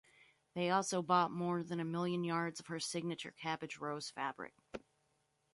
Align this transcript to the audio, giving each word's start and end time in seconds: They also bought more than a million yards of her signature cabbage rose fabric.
They 0.55 0.71
also 0.71 1.03
bought 1.03 1.29
more 1.29 1.61
than 1.61 1.79
a 1.79 1.85
million 1.85 2.23
yards 2.23 2.59
of 2.59 2.65
her 2.65 2.79
signature 2.79 3.35
cabbage 3.39 3.77
rose 3.77 4.09
fabric. 4.09 4.55